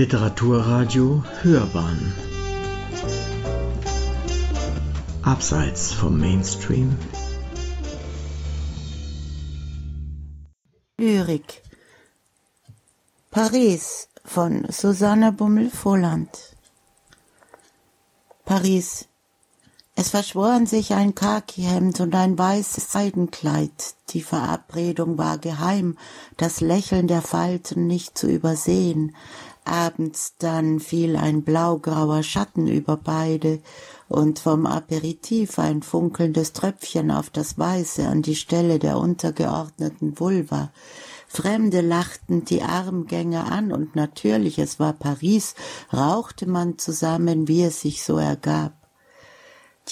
Literaturradio 0.00 1.22
Hörbahn. 1.42 2.14
Abseits 5.20 5.92
vom 5.92 6.18
Mainstream. 6.18 6.96
Lyrik. 10.96 11.62
Paris 13.30 14.08
von 14.24 14.64
Susanne 14.70 15.32
Bummel-Volland 15.32 16.30
Paris. 18.46 19.06
Es 19.96 20.08
verschworen 20.08 20.64
sich 20.64 20.94
ein 20.94 21.14
Khakihemd 21.14 22.00
und 22.00 22.14
ein 22.14 22.38
weißes 22.38 22.90
Seidenkleid. 22.90 23.94
Die 24.14 24.22
Verabredung 24.22 25.18
war 25.18 25.36
geheim, 25.36 25.98
das 26.38 26.62
Lächeln 26.62 27.06
der 27.06 27.20
Falten 27.20 27.86
nicht 27.86 28.16
zu 28.16 28.26
übersehen. 28.26 29.14
Abends 29.70 30.34
dann 30.38 30.80
fiel 30.80 31.16
ein 31.16 31.42
blaugrauer 31.42 32.22
Schatten 32.22 32.66
über 32.66 32.96
beide 32.96 33.60
und 34.08 34.40
vom 34.40 34.66
Aperitif 34.66 35.58
ein 35.58 35.82
funkelndes 35.82 36.52
Tröpfchen 36.52 37.10
auf 37.10 37.30
das 37.30 37.58
Weiße 37.58 38.06
an 38.06 38.22
die 38.22 38.34
Stelle 38.34 38.78
der 38.78 38.98
untergeordneten 38.98 40.18
Vulva. 40.18 40.72
Fremde 41.28 41.80
lachten 41.80 42.44
die 42.44 42.62
Armgänger 42.62 43.52
an 43.52 43.70
und 43.70 43.94
natürlich, 43.94 44.58
es 44.58 44.80
war 44.80 44.92
Paris, 44.92 45.54
rauchte 45.92 46.48
man 46.48 46.76
zusammen, 46.76 47.46
wie 47.46 47.62
es 47.62 47.80
sich 47.80 48.02
so 48.02 48.18
ergab. 48.18 48.72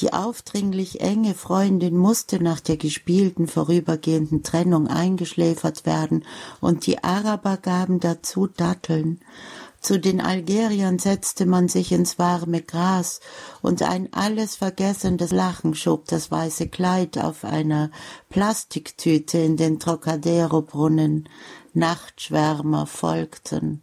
Die 0.01 0.13
aufdringlich 0.13 1.01
enge 1.01 1.35
Freundin 1.35 1.97
musste 1.97 2.43
nach 2.43 2.61
der 2.61 2.77
gespielten 2.77 3.49
vorübergehenden 3.49 4.43
Trennung 4.45 4.87
eingeschläfert 4.87 5.87
werden, 5.87 6.25
und 6.61 6.87
die 6.87 7.03
Araber 7.03 7.57
gaben 7.57 7.99
dazu 7.99 8.47
Datteln. 8.47 9.21
Zu 9.81 10.01
den 10.01 10.21
Algeriern 10.21 10.99
setzte 10.99 11.47
man 11.47 11.69
sich 11.69 11.93
ins 11.93 12.19
warme 12.19 12.63
Gras, 12.63 13.21
und 13.63 13.83
ein 13.83 14.13
alles 14.13 14.57
vergessendes 14.57 15.31
Lachen 15.31 15.75
schob 15.75 16.07
das 16.07 16.31
weiße 16.31 16.69
Kleid 16.69 17.17
auf 17.19 17.45
einer 17.45 17.91
Plastiktüte 18.29 19.39
in 19.39 19.57
den 19.57 19.79
Trocadero-Brunnen. 19.79 21.29
Nachtschwärmer 21.75 22.87
folgten. 22.87 23.83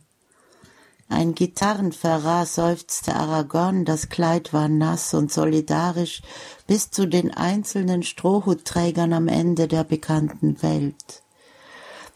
Ein 1.07 1.35
Gitarrenverrat 1.35 2.47
seufzte 2.47 3.15
Aragon, 3.15 3.85
das 3.85 4.09
Kleid 4.09 4.53
war 4.53 4.67
nass 4.67 5.13
und 5.13 5.31
solidarisch 5.31 6.23
bis 6.65 6.89
zu 6.89 7.07
den 7.07 7.31
einzelnen 7.31 8.01
Strohhutträgern 8.01 9.13
am 9.13 9.27
Ende 9.27 9.67
der 9.67 9.83
bekannten 9.83 10.61
Welt. 10.63 11.24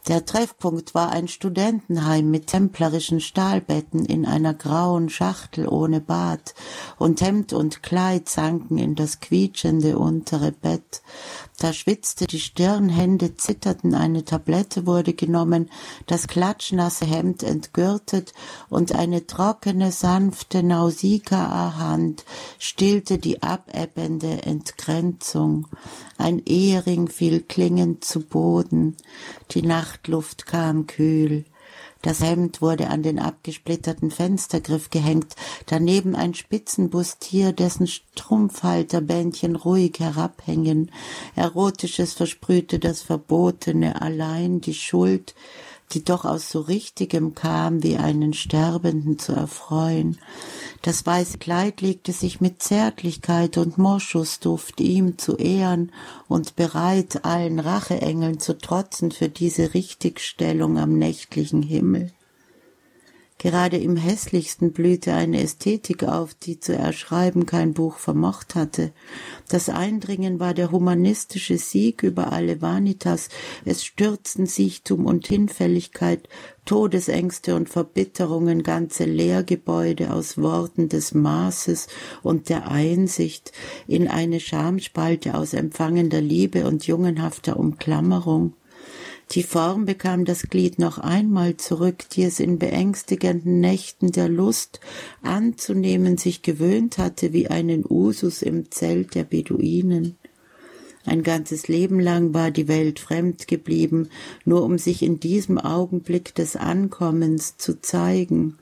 Der 0.08 0.26
Treffpunkt 0.26 0.96
war 0.96 1.12
ein 1.12 1.28
Studentenheim 1.28 2.32
mit 2.32 2.48
templerischen 2.48 3.20
Stahlbetten 3.20 4.06
in 4.06 4.26
einer 4.26 4.54
grauen 4.54 5.10
Schachtel 5.10 5.68
ohne 5.68 6.00
Bad, 6.00 6.56
und 6.98 7.22
Hemd 7.22 7.54
und 7.54 7.84
Kleid 7.84 8.28
sanken 8.30 8.78
in 8.78 8.96
das 8.96 9.20
quietschende 9.20 10.00
untere 10.00 10.52
Bett. 10.52 11.02
Da 11.60 11.74
schwitzte 11.74 12.26
die 12.26 12.40
Stirn, 12.40 12.88
Hände 12.88 13.36
zitterten, 13.36 13.94
eine 13.94 14.24
Tablette 14.24 14.88
wurde 14.88 15.14
genommen, 15.14 15.70
das 16.08 16.28
klatschnasse 16.28 17.06
Hemd 17.06 17.44
entgürtet, 17.44 18.34
und 18.70 18.96
eine 18.96 19.28
trockene, 19.28 19.92
sanfte 19.92 20.64
Nausicaa-Hand 20.64 22.24
stillte 22.58 23.18
die 23.18 23.44
abebbende 23.44 24.44
Entgrenzung. 24.44 25.68
Ein 26.20 26.42
Ehering 26.46 27.08
fiel 27.08 27.40
klingend 27.40 28.04
zu 28.04 28.20
Boden. 28.20 28.98
Die 29.52 29.62
Nachtluft 29.62 30.46
kam 30.46 30.86
kühl. 30.86 31.46
Das 32.02 32.20
Hemd 32.20 32.62
wurde 32.62 32.90
an 32.90 33.04
den 33.04 33.20
abgesplitterten 33.20 34.12
Fenstergriff 34.12 34.90
gehängt, 34.90 35.36
daneben 35.66 36.18
ein 36.18 36.34
Spitzenbustier, 36.34 37.54
dessen 37.54 37.88
Strumpfhalterbändchen 37.88 39.56
ruhig 39.56 40.00
herabhängen. 40.00 40.92
Erotisches 41.38 42.14
versprühte 42.14 42.80
das 42.80 43.02
Verbotene, 43.02 44.02
allein 44.02 44.60
die 44.60 44.74
Schuld, 44.74 45.36
die 45.92 46.04
doch 46.04 46.26
aus 46.26 46.50
so 46.50 46.62
Richtigem 46.62 47.36
kam, 47.36 47.84
wie 47.84 47.98
einen 47.98 48.34
Sterbenden 48.34 49.18
zu 49.18 49.34
erfreuen. 49.34 50.20
Das 50.82 51.06
weiße 51.06 51.38
Kleid 51.40 51.82
legte 51.82 52.12
sich 52.12 52.42
mit 52.42 52.62
Zärtlichkeit 52.62 53.58
und 53.58 53.78
Moschusduft 53.78 54.80
ihm 54.80 55.18
zu 55.18 55.36
ehren 55.36 55.92
und 56.28 56.56
bereit, 56.56 57.26
allen 57.26 57.60
Racheengeln 57.60 58.40
zu 58.40 58.58
trotzen 58.58 59.12
für 59.12 59.30
diese 59.30 59.74
Richtigstellung 59.74 60.78
am 60.78 60.98
nächtlichen 60.98 61.64
Himmel. 61.64 62.12
Gerade 63.42 63.78
im 63.78 63.96
hässlichsten 63.96 64.74
blühte 64.74 65.14
eine 65.14 65.42
Ästhetik 65.42 66.04
auf, 66.04 66.34
die 66.34 66.60
zu 66.60 66.76
erschreiben 66.76 67.46
kein 67.46 67.74
Buch 67.74 67.98
vermocht 67.98 68.54
hatte. 68.54 68.92
Das 69.48 69.70
Eindringen 69.70 70.42
war 70.42 70.54
der 70.54 70.72
humanistische 70.72 71.58
Sieg 71.58 72.04
über 72.04 72.34
alle 72.34 72.62
Vanitas, 72.62 73.30
es 73.64 73.86
stürzten 73.86 74.46
Siechtum 74.46 75.06
und 75.06 75.26
Hinfälligkeit, 75.26 76.28
Todesängste 76.66 77.56
und 77.56 77.70
Verbitterungen, 77.70 78.62
ganze 78.62 79.06
Lehrgebäude 79.06 80.12
aus 80.12 80.38
Worten 80.38 80.90
des 80.90 81.14
Maßes 81.14 81.88
und 82.22 82.50
der 82.50 82.68
Einsicht 82.70 83.54
in 83.88 84.10
eine 84.10 84.42
Schamspalte 84.42 85.36
aus 85.36 85.54
empfangender 85.54 86.20
Liebe 86.20 86.68
und 86.68 86.86
jungenhafter 86.88 87.58
Umklammerung. 87.58 88.54
Die 89.32 89.44
Form 89.44 89.86
bekam 89.86 90.26
das 90.26 90.44
Glied 90.44 90.80
noch 90.80 90.98
einmal 90.98 91.56
zurück, 91.58 92.10
die 92.12 92.24
es 92.24 92.40
in 92.40 92.58
beängstigenden 92.58 93.60
Nächten 93.60 94.12
der 94.12 94.28
Lust 94.28 94.80
anzunehmen 95.22 96.18
sich 96.18 96.42
gewöhnt 96.42 96.98
hatte 96.98 97.32
wie 97.32 97.48
einen 97.48 97.86
Usus 97.88 98.42
im 98.42 98.72
Zelt 98.72 99.14
der 99.14 99.26
Beduinen. 99.26 100.18
Ein 101.06 101.22
ganzes 101.22 101.68
Leben 101.68 102.00
lang 102.00 102.34
war 102.34 102.50
die 102.50 102.68
Welt 102.68 103.00
fremd 103.00 103.48
geblieben, 103.48 104.10
nur 104.46 104.64
um 104.64 104.78
sich 104.78 105.04
in 105.04 105.20
diesem 105.20 105.58
Augenblick 105.58 106.34
des 106.36 106.56
Ankommens 106.56 107.58
zu 107.58 107.82
zeigen, 107.82 108.58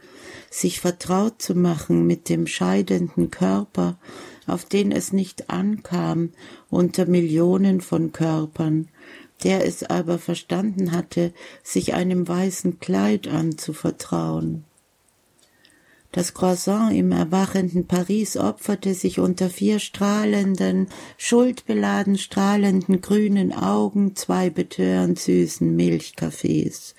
sich 0.50 0.80
vertraut 0.80 1.42
zu 1.42 1.56
machen 1.56 2.06
mit 2.06 2.30
dem 2.30 2.46
scheidenden 2.46 3.32
Körper, 3.32 3.98
auf 4.46 4.66
den 4.66 4.92
es 4.92 5.14
nicht 5.14 5.50
ankam, 5.50 6.30
unter 6.70 7.06
Millionen 7.06 7.82
von 7.82 8.12
Körpern, 8.12 8.88
der 9.44 9.66
es 9.66 9.84
aber 9.84 10.18
verstanden 10.18 10.92
hatte, 10.92 11.34
sich 11.64 11.94
einem 11.94 12.28
weißen 12.28 12.80
Kleid 12.80 13.28
anzuvertrauen. 13.28 14.64
Das 16.12 16.34
Croissant 16.34 16.94
im 16.94 17.12
erwachenden 17.12 17.86
Paris 17.86 18.38
opferte 18.38 18.94
sich 18.94 19.20
unter 19.20 19.50
vier 19.50 19.78
strahlenden, 19.80 20.88
schuldbeladen 21.18 22.18
strahlenden 22.18 23.02
grünen 23.02 23.54
Augen 23.54 24.16
zwei 24.16 24.50
betörend 24.50 25.20
süßen 25.20 25.76
Milchkaffees, 25.76 26.96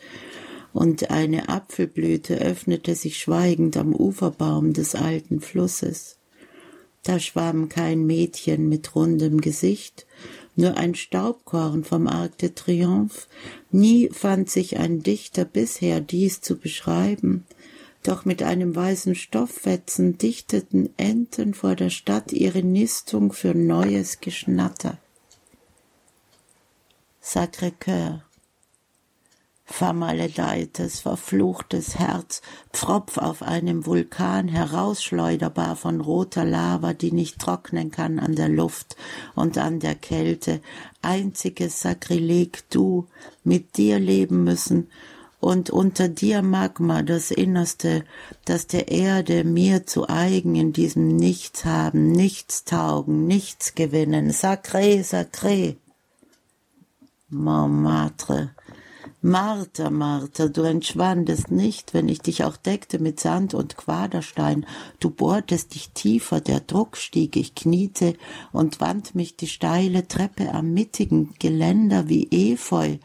und 0.72 1.10
eine 1.10 1.48
Apfelblüte 1.48 2.37
öffnete 2.37 2.94
sich 2.94 3.19
schweigend 3.19 3.77
am 3.77 3.94
Uferbaum 3.94 4.75
des 4.75 4.94
alten 4.94 5.41
Flusses. 5.41 6.19
Da 7.03 7.19
schwamm 7.19 7.69
kein 7.69 8.06
Mädchen 8.06 8.69
mit 8.69 8.94
rundem 8.94 9.41
Gesicht, 9.41 10.06
nur 10.59 10.77
ein 10.77 10.97
Staubkorn 10.97 11.85
vom 11.85 12.09
Arc 12.09 12.37
de 12.39 12.51
Triomphe. 12.51 13.29
Nie 13.71 14.11
fand 14.13 14.51
sich 14.51 14.79
ein 14.79 15.03
Dichter 15.05 15.45
bisher 15.45 16.01
dies 16.01 16.41
zu 16.41 16.57
beschreiben. 16.57 17.47
Doch 18.03 18.25
mit 18.25 18.43
einem 18.43 18.75
weißen 18.75 19.15
Stofffetzen 19.15 20.19
dichteten 20.19 20.91
Enten 20.97 21.55
vor 21.55 21.77
der 21.77 21.91
Stadt 21.91 22.33
ihre 22.33 22.63
Nistung 22.63 23.33
für 23.33 23.55
neues 23.55 24.21
Geschnatter. 24.21 24.99
Sacré-Cœur 27.23 28.23
vermaledeites, 29.70 31.00
verfluchtes 31.00 31.98
Herz, 31.98 32.41
Pfropf 32.72 33.18
auf 33.18 33.42
einem 33.42 33.84
Vulkan, 33.84 34.48
herausschleuderbar 34.48 35.76
von 35.76 36.00
roter 36.00 36.44
Lava, 36.44 36.94
die 36.94 37.12
nicht 37.12 37.38
trocknen 37.38 37.91
kann 37.91 38.18
an 38.18 38.34
der 38.34 38.48
Luft 38.48 38.97
und 39.34 39.59
an 39.59 39.78
der 39.78 39.94
Kälte, 39.94 40.62
einziges 41.03 41.80
Sakrileg, 41.80 42.65
du, 42.70 43.06
mit 43.44 43.76
dir 43.76 43.98
leben 43.98 44.42
müssen, 44.42 44.88
und 45.41 45.70
unter 45.70 46.09
dir 46.09 46.42
Magma, 46.42 47.03
das 47.03 47.30
Innerste, 47.30 48.04
das 48.44 48.66
der 48.66 48.88
Erde 48.88 49.44
mir 49.44 49.86
zu 49.86 50.09
eigen 50.09 50.56
in 50.56 50.72
diesem 50.72 51.09
Nichts 51.09 51.65
haben, 51.65 52.10
nichts 52.10 52.65
taugen, 52.65 53.26
nichts 53.26 53.74
gewinnen, 53.76 54.32
sacré, 54.32 55.04
sacré. 55.04 55.76
Montmartre, 57.28 58.50
Martha, 59.20 59.91
Martha, 59.91 60.47
du 60.47 60.62
entschwandest 60.62 61.50
nicht, 61.50 61.92
wenn 61.92 62.09
ich 62.09 62.20
dich 62.20 62.44
auch 62.44 62.56
deckte 62.56 63.00
mit 63.00 63.18
Sand 63.18 63.53
und 63.53 63.76
Quaderstein. 63.76 64.65
Du 65.00 65.10
bohrtest 65.10 65.74
dich 65.74 65.91
tiefer, 65.91 66.41
der 66.41 66.60
Druck 66.60 66.97
stieg, 66.97 67.34
ich 67.34 67.56
kniete 67.56 68.15
und 68.53 68.80
wand 68.80 69.16
mich 69.16 69.36
die 69.36 69.48
steile 69.48 70.06
Treppe 70.06 70.54
am 70.54 70.72
mittigen 70.72 71.34
Geländer 71.41 72.09
wie 72.09 72.28
Efeu. 72.30 72.98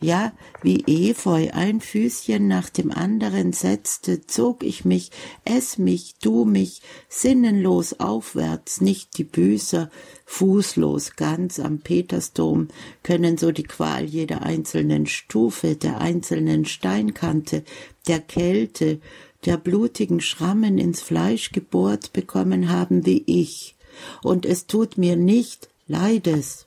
Ja, 0.00 0.32
wie 0.62 0.84
Efeu 0.86 1.50
ein 1.52 1.80
Füßchen 1.80 2.46
nach 2.46 2.68
dem 2.68 2.90
anderen 2.90 3.52
setzte, 3.52 4.26
zog 4.26 4.62
ich 4.62 4.84
mich, 4.84 5.10
es 5.44 5.78
mich, 5.78 6.16
du 6.20 6.44
mich, 6.44 6.82
sinnenlos 7.08 7.98
aufwärts, 7.98 8.82
nicht 8.82 9.16
die 9.16 9.24
Büßer, 9.24 9.90
fußlos 10.26 11.16
ganz 11.16 11.58
am 11.58 11.78
Petersdom, 11.78 12.68
können 13.02 13.38
so 13.38 13.52
die 13.52 13.62
Qual 13.62 14.04
jeder 14.04 14.42
einzelnen 14.42 15.06
Stufe, 15.06 15.76
der 15.76 15.98
einzelnen 15.98 16.66
Steinkante, 16.66 17.64
der 18.06 18.20
Kälte, 18.20 19.00
der 19.46 19.56
blutigen 19.56 20.20
Schrammen 20.20 20.76
ins 20.76 21.00
Fleisch 21.00 21.52
gebohrt 21.52 22.12
bekommen 22.12 22.68
haben 22.68 23.06
wie 23.06 23.22
ich. 23.26 23.76
Und 24.22 24.44
es 24.44 24.66
tut 24.66 24.98
mir 24.98 25.16
nicht 25.16 25.70
leides. 25.86 26.65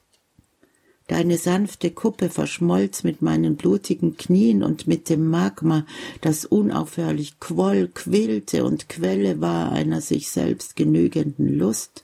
Deine 1.10 1.40
sanfte 1.40 1.90
Kuppe 1.90 2.30
verschmolz 2.30 3.04
mit 3.04 3.24
meinen 3.24 3.56
blutigen 3.56 4.16
Knien 4.16 4.62
und 4.62 4.86
mit 4.86 5.10
dem 5.10 5.28
Magma, 5.28 5.88
das 6.22 6.46
unaufhörlich 6.46 7.40
quoll, 7.40 7.90
quillte 7.92 8.64
und 8.64 8.90
Quelle 8.90 9.42
war 9.42 9.72
einer 9.72 10.02
sich 10.02 10.30
selbst 10.30 10.76
genügenden 10.76 11.58
Lust. 11.58 12.04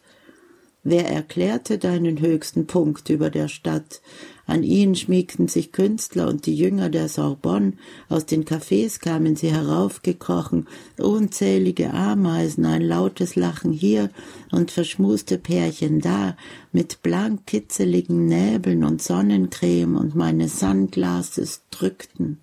Wer 0.87 1.09
erklärte 1.09 1.79
deinen 1.79 2.21
höchsten 2.21 2.67
Punkt 2.67 3.09
über 3.09 3.31
der 3.31 3.47
Stadt? 3.47 4.01
An 4.45 4.61
ihn 4.61 4.93
schmiegten 4.93 5.47
sich 5.47 5.71
Künstler 5.71 6.27
und 6.27 6.45
die 6.45 6.55
Jünger 6.55 6.89
der 6.89 7.09
Sorbonne, 7.09 7.73
aus 8.07 8.27
den 8.27 8.45
Cafés 8.45 8.99
kamen 8.99 9.35
sie 9.35 9.51
heraufgekrochen, 9.51 10.67
unzählige 10.99 11.91
Ameisen, 11.91 12.65
ein 12.65 12.83
lautes 12.83 13.35
Lachen 13.35 13.73
hier 13.73 14.11
und 14.51 14.69
verschmuste 14.69 15.39
Pärchen 15.39 16.01
da, 16.01 16.37
mit 16.71 17.01
blank 17.01 17.47
kitzeligen 17.47 18.27
Näbeln 18.27 18.83
und 18.83 19.01
Sonnencreme 19.01 19.95
und 19.95 20.13
meine 20.13 20.47
Sunglasses 20.47 21.63
drückten 21.71 22.37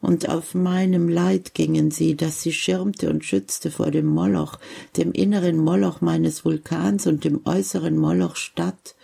und 0.00 0.28
auf 0.28 0.54
meinem 0.54 1.08
Leid 1.08 1.54
gingen 1.54 1.90
sie, 1.90 2.16
das 2.16 2.42
sie 2.42 2.52
schirmte 2.52 3.10
und 3.10 3.24
schützte 3.24 3.70
vor 3.70 3.90
dem 3.90 4.06
Moloch, 4.06 4.58
dem 4.96 5.12
inneren 5.12 5.58
Moloch 5.58 6.00
meines 6.00 6.44
Vulkans 6.44 7.06
und 7.06 7.24
dem 7.24 7.40
äußeren 7.44 7.96
Moloch 7.96 8.36
Stadt, 8.36 8.94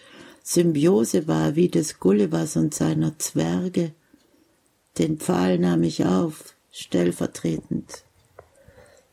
Symbiose 0.48 1.26
war 1.26 1.56
wie 1.56 1.69
des 1.69 1.98
Gullivers 1.98 2.56
und 2.56 2.72
seiner 2.72 3.19
Zwerge. 3.19 3.93
Den 4.96 5.19
Pfahl 5.19 5.58
nahm 5.58 5.82
ich 5.82 6.04
auf, 6.04 6.54
stellvertretend. 6.70 8.05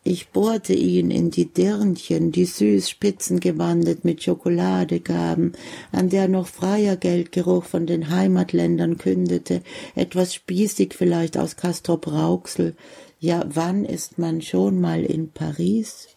Ich 0.05 0.29
bohrte 0.29 0.73
ihn 0.73 1.11
in 1.11 1.31
die 1.31 1.45
Dirnchen, 1.45 2.33
die 2.33 2.43
süß 2.43 2.89
spitzengewandet 2.89 4.03
mit 4.03 4.21
Schokolade 4.21 4.99
gaben, 4.99 5.53
an 5.93 6.09
der 6.09 6.27
noch 6.27 6.47
freier 6.47 6.97
Geldgeruch 6.97 7.63
von 7.63 7.87
den 7.87 8.09
Heimatländern 8.09 8.97
kündete, 8.97 9.61
etwas 9.95 10.33
spießig 10.33 10.93
vielleicht 10.93 11.37
aus 11.37 11.55
Castrop 11.55 12.07
Rauxel. 12.07 12.75
Ja, 13.21 13.45
wann 13.47 13.85
ist 13.85 14.19
man 14.19 14.41
schon 14.41 14.81
mal 14.81 15.05
in 15.05 15.29
Paris? 15.29 16.09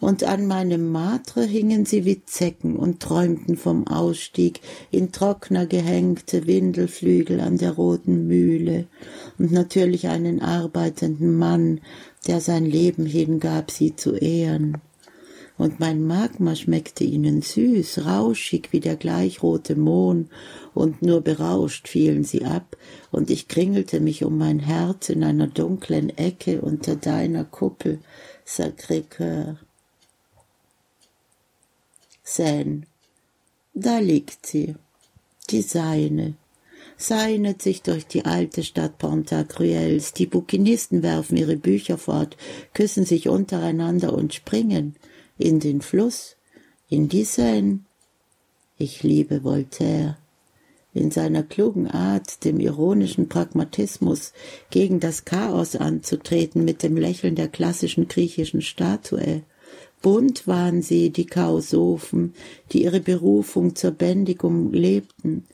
Und 0.00 0.24
an 0.24 0.46
meinem 0.46 0.90
Matre 0.92 1.44
hingen 1.44 1.84
sie 1.84 2.04
wie 2.04 2.24
Zecken 2.24 2.76
und 2.76 3.00
träumten 3.00 3.56
vom 3.56 3.86
Ausstieg 3.86 4.60
in 4.90 5.12
Trockner 5.12 5.66
gehängte 5.66 6.46
Windelflügel 6.46 7.40
an 7.40 7.58
der 7.58 7.72
roten 7.72 8.26
Mühle 8.26 8.86
und 9.38 9.52
natürlich 9.52 10.08
einen 10.08 10.40
arbeitenden 10.40 11.36
Mann, 11.36 11.80
der 12.26 12.40
sein 12.40 12.64
Leben 12.64 13.06
hingab, 13.06 13.70
sie 13.70 13.96
zu 13.96 14.14
ehren. 14.14 14.78
Und 15.56 15.80
mein 15.80 16.06
Magma 16.06 16.54
schmeckte 16.54 17.02
ihnen 17.02 17.42
süß, 17.42 18.06
rauschig 18.06 18.68
wie 18.70 18.78
der 18.78 18.94
gleichrote 18.94 19.74
Mohn, 19.74 20.28
und 20.72 21.02
nur 21.02 21.20
berauscht 21.20 21.88
fielen 21.88 22.22
sie 22.22 22.44
ab, 22.44 22.76
und 23.10 23.28
ich 23.28 23.48
kringelte 23.48 23.98
mich 23.98 24.24
um 24.24 24.38
mein 24.38 24.60
Herz 24.60 25.08
in 25.08 25.24
einer 25.24 25.48
dunklen 25.48 26.16
Ecke 26.16 26.60
unter 26.60 26.94
deiner 26.94 27.44
Kuppel, 27.44 27.98
Sacré-Cœur. 28.46 29.56
Seine. 32.30 32.82
Da 33.72 34.00
liegt 34.00 34.44
sie, 34.44 34.74
die 35.48 35.62
seine, 35.62 36.34
seinet 36.98 37.62
sich 37.62 37.80
durch 37.80 38.06
die 38.06 38.26
alte 38.26 38.62
Stadt 38.64 38.98
Pantagruels. 38.98 40.12
Die 40.12 40.26
Bukinisten 40.26 41.02
werfen 41.02 41.38
ihre 41.38 41.56
Bücher 41.56 41.96
fort, 41.96 42.36
küssen 42.74 43.06
sich 43.06 43.28
untereinander 43.28 44.12
und 44.12 44.34
springen 44.34 44.96
in 45.38 45.58
den 45.58 45.80
Fluss, 45.80 46.36
in 46.90 47.08
die 47.08 47.24
Seine. 47.24 47.80
Ich 48.76 49.02
liebe 49.02 49.42
Voltaire 49.42 50.18
in 50.94 51.10
seiner 51.10 51.42
klugen 51.42 51.86
Art, 51.86 52.44
dem 52.44 52.60
ironischen 52.60 53.28
Pragmatismus, 53.28 54.32
gegen 54.70 55.00
das 55.00 55.24
Chaos 55.24 55.76
anzutreten 55.76 56.64
mit 56.64 56.82
dem 56.82 56.96
Lächeln 56.96 57.36
der 57.36 57.48
klassischen 57.48 58.08
griechischen 58.08 58.62
Statue. 58.62 59.42
Bunt 60.00 60.46
waren 60.46 60.82
sie, 60.82 61.10
die 61.10 61.26
Chaosophen, 61.26 62.34
die 62.72 62.84
ihre 62.84 63.00
Berufung 63.00 63.74
zur 63.74 63.90
Bändigung 63.90 64.72
lebten. 64.72 65.44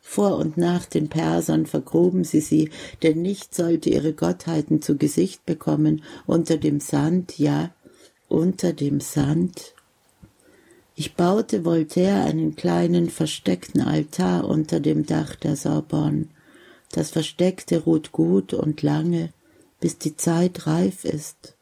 Vor 0.00 0.38
und 0.38 0.56
nach 0.56 0.86
den 0.86 1.08
Persern 1.08 1.66
vergruben 1.66 2.24
sie 2.24 2.40
sie, 2.40 2.70
denn 3.02 3.20
nicht 3.20 3.54
sollte 3.54 3.90
ihre 3.90 4.14
Gottheiten 4.14 4.80
zu 4.80 4.96
Gesicht 4.96 5.44
bekommen, 5.44 6.02
unter 6.26 6.56
dem 6.56 6.80
Sand, 6.80 7.38
ja, 7.38 7.74
unter 8.28 8.72
dem 8.72 9.00
Sand. 9.00 9.74
Ich 10.96 11.14
baute 11.14 11.64
Voltaire 11.64 12.24
einen 12.24 12.56
kleinen 12.56 13.10
versteckten 13.10 13.82
Altar 13.82 14.48
unter 14.48 14.80
dem 14.80 15.04
Dach 15.04 15.36
der 15.36 15.56
Sorbonne. 15.56 16.28
Das 16.92 17.10
Versteckte 17.10 17.84
ruht 17.84 18.12
gut 18.12 18.54
und 18.54 18.82
lange, 18.82 19.32
bis 19.78 19.98
die 19.98 20.16
Zeit 20.16 20.66
reif 20.66 21.04
ist 21.04 21.56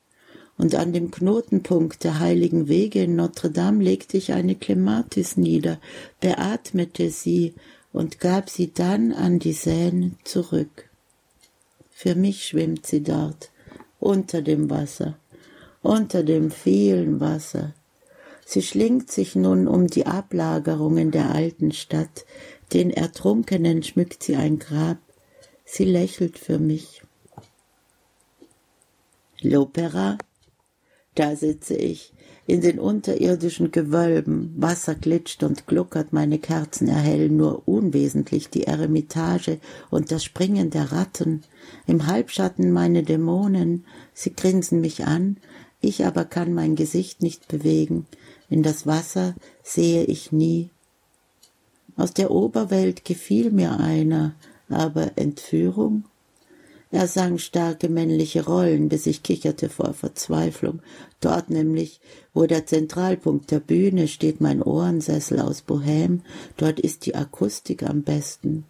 und 0.59 0.75
an 0.75 0.93
dem 0.93 1.11
Knotenpunkt 1.13 2.03
der 2.03 2.19
heiligen 2.19 2.67
Wege 2.69 3.05
in 3.05 3.15
Notre 3.15 3.51
Dame 3.51 3.83
legte 3.83 4.17
ich 4.17 4.33
eine 4.33 4.57
Clematis 4.57 5.37
nieder, 5.37 5.79
beatmete 6.21 7.11
sie 7.11 7.55
und 7.93 8.19
gab 8.19 8.51
sie 8.51 8.73
dann 8.75 9.13
an 9.13 9.39
die 9.39 9.53
Seine 9.53 10.13
zurück. 10.25 10.91
Für 11.91 12.17
mich 12.17 12.45
schwimmt 12.45 12.87
sie 12.87 13.03
dort, 13.03 13.51
unter 14.01 14.43
dem 14.43 14.69
Wasser, 14.69 15.17
unter 15.81 16.25
dem 16.25 16.51
vielen 16.51 17.21
Wasser. 17.21 17.75
Sie 18.45 18.63
schlingt 18.63 19.11
sich 19.11 19.37
nun 19.37 19.69
um 19.69 19.87
die 19.87 20.07
Ablagerungen 20.07 21.13
der 21.13 21.35
alten 21.35 21.71
Stadt, 21.71 22.25
den 22.73 22.91
Ertrunkenen 22.91 23.83
schmückt 23.83 24.25
sie 24.25 24.37
ein 24.37 24.59
Grab, 24.59 24.99
sie 25.65 25.85
lächelt 25.85 26.39
für 26.39 26.59
mich. 26.59 27.03
L'Opera 29.41 30.19
da 31.19 31.35
sitze 31.35 31.75
ich, 31.75 32.13
in 32.47 32.61
den 32.61 32.79
unterirdischen 32.79 33.71
Gewölben, 33.73 34.55
Wasser 34.57 34.95
glitscht 34.95 35.43
und 35.43 35.67
gluckert, 35.67 36.13
meine 36.13 36.39
Kerzen 36.39 36.89
erhellen 36.89 37.37
nur 37.37 37.69
unwesentlich 37.69 38.49
die 38.49 38.65
Eremitage 38.65 39.59
und 39.91 40.11
das 40.11 40.25
Springen 40.25 40.71
der 40.71 40.93
Ratten, 40.93 41.43
im 41.87 42.07
Halbschatten 42.07 42.73
meine 42.73 43.03
Dämonen, 43.03 43.85
sie 44.15 44.33
grinsen 44.35 44.81
mich 44.81 45.05
an, 45.05 45.37
ich 45.81 46.07
aber 46.07 46.25
kann 46.25 46.55
mein 46.55 46.75
Gesicht 46.75 47.23
nicht 47.23 47.49
bewegen, 47.49 48.07
in 48.49 48.63
das 48.63 48.87
Wasser 48.87 49.35
sehe 49.63 50.05
ich 50.05 50.33
nie. 50.33 50.71
Aus 51.97 52.15
der 52.15 52.31
Oberwelt 52.31 53.05
gefiel 53.05 53.51
mir 53.51 53.79
einer, 53.79 54.35
aber 54.69 55.13
Entführung? 55.17 56.05
Er 56.91 57.07
sang 57.07 57.37
starke 57.37 57.91
männliche 57.91 58.47
Rollen, 58.47 58.89
bis 58.89 59.07
ich 59.07 59.23
kicherte 59.23 59.69
vor 59.69 59.93
Verzweiflung. 59.93 60.81
Dort 61.21 61.51
nämlich, 61.51 62.01
wo 62.33 62.47
der 62.47 62.65
Zentralpunkt 62.65 63.51
der 63.51 63.61
Bühne 63.61 64.09
steht 64.09 64.41
mein 64.41 64.63
Ohrensessel 64.63 65.41
aus 65.41 65.65
Bohème, 65.67 66.21
dort 66.57 66.81
ist 66.81 67.05
die 67.05 67.15
Akustik 67.15 67.83
am 67.83 68.03
besten. 68.03 68.65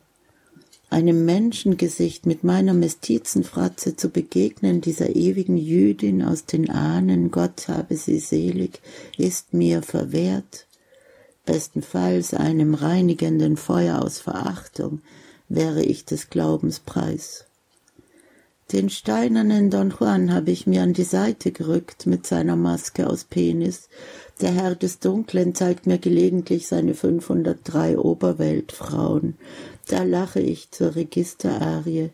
Einem 0.90 1.26
Menschengesicht 1.26 2.26
mit 2.26 2.44
meiner 2.44 2.72
Mestizenfratze 2.72 3.94
zu 3.94 4.08
begegnen, 4.08 4.80
dieser 4.80 5.14
ewigen 5.14 5.58
Jüdin 5.58 6.22
aus 6.22 6.46
den 6.46 6.70
Ahnen, 6.70 7.30
Gott 7.30 7.68
habe 7.68 7.96
sie 7.96 8.18
selig, 8.18 8.80
ist 9.18 9.52
mir 9.52 9.82
verwehrt. 9.82 10.66
Bestenfalls 11.44 12.34
einem 12.34 12.74
reinigenden 12.74 13.56
Feuer 13.56 14.02
aus 14.02 14.18
Verachtung 14.18 15.02
wäre 15.48 15.82
ich 15.82 16.04
des 16.04 16.30
Glaubens 16.30 16.80
preis. 16.80 17.47
Den 18.72 18.90
steinernen 18.90 19.70
Don 19.70 19.94
Juan 19.98 20.30
habe 20.30 20.50
ich 20.50 20.66
mir 20.66 20.82
an 20.82 20.92
die 20.92 21.04
Seite 21.04 21.52
gerückt 21.52 22.06
mit 22.06 22.26
seiner 22.26 22.54
Maske 22.54 23.08
aus 23.08 23.24
Penis. 23.24 23.88
Der 24.42 24.50
Herr 24.50 24.74
des 24.74 24.98
Dunklen 24.98 25.54
zeigt 25.54 25.86
mir 25.86 25.96
gelegentlich 25.96 26.68
seine 26.68 26.92
503 26.92 27.98
Oberweltfrauen. 27.98 29.38
Da 29.86 30.02
lache 30.02 30.40
ich 30.40 30.70
zur 30.70 30.96
Registerarie. 30.96 32.10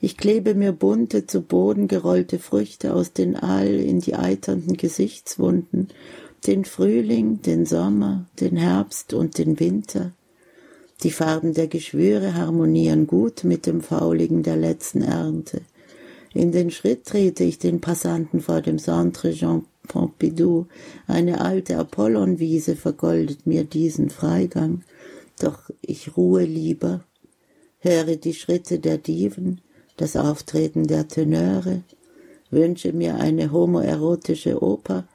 Ich 0.00 0.16
klebe 0.16 0.54
mir 0.54 0.72
bunte, 0.72 1.26
zu 1.26 1.42
Boden 1.42 1.86
gerollte 1.86 2.38
Früchte 2.38 2.94
aus 2.94 3.12
den 3.12 3.36
All 3.36 3.68
in 3.68 4.00
die 4.00 4.14
eiternden 4.14 4.78
Gesichtswunden, 4.78 5.88
den 6.46 6.64
Frühling, 6.64 7.42
den 7.42 7.66
Sommer, 7.66 8.24
den 8.40 8.56
Herbst 8.56 9.12
und 9.12 9.36
den 9.36 9.60
Winter. 9.60 10.12
Die 11.02 11.10
Farben 11.10 11.52
der 11.52 11.66
Geschwüre 11.66 12.32
harmonieren 12.32 13.06
gut 13.06 13.44
mit 13.44 13.66
dem 13.66 13.82
Fauligen 13.82 14.42
der 14.42 14.56
letzten 14.56 15.02
Ernte. 15.02 15.60
In 16.34 16.50
den 16.50 16.72
Schritt 16.72 17.06
trete 17.06 17.44
ich 17.44 17.60
den 17.60 17.80
Passanten 17.80 18.40
vor 18.40 18.60
dem 18.60 18.78
Centre 18.78 19.32
Jean 19.32 19.64
Pompidou. 19.86 20.66
Eine 21.06 21.40
alte 21.40 21.78
Apollonwiese 21.78 22.74
vergoldet 22.74 23.46
mir 23.46 23.62
diesen 23.62 24.10
Freigang. 24.10 24.82
Doch 25.38 25.70
ich 25.80 26.16
ruhe 26.16 26.44
lieber, 26.44 27.04
höre 27.78 28.16
die 28.16 28.34
Schritte 28.34 28.80
der 28.80 28.98
Diven, 28.98 29.60
das 29.96 30.16
Auftreten 30.16 30.86
der 30.86 31.06
Tenöre, 31.06 31.82
wünsche 32.50 32.92
mir 32.92 33.16
eine 33.16 33.52
homoerotische 33.52 34.62
Oper, 34.62 35.06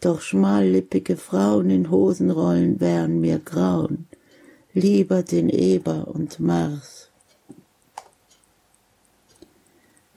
doch 0.00 0.20
schmallippige 0.20 1.16
Frauen 1.16 1.70
in 1.70 1.90
Hosenrollen 1.90 2.80
wären 2.80 3.20
mir 3.20 3.38
grauen, 3.38 4.06
lieber 4.74 5.22
den 5.22 5.48
Eber 5.48 6.08
und 6.08 6.38
Mars. 6.38 7.05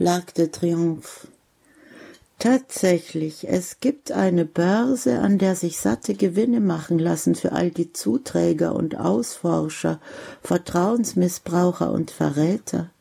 L'Arc 0.02 0.34
de 0.34 0.48
Triomphe 0.48 1.28
Tatsächlich, 2.40 3.50
es 3.50 3.82
gibt 3.82 4.14
eine 4.14 4.46
Börse, 4.46 5.20
an 5.20 5.38
der 5.38 5.58
sich 5.58 5.78
satte 5.78 6.14
Gewinne 6.14 6.62
machen 6.62 7.00
lassen 7.00 7.36
für 7.36 7.52
all 7.52 7.70
die 7.70 7.92
Zuträger 7.92 8.74
und 8.76 8.98
Ausforscher, 8.98 10.00
Vertrauensmissbraucher 10.42 11.92
und 11.92 12.12
Verräter. 12.12 12.92